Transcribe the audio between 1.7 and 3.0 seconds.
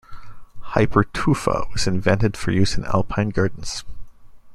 was invented for use in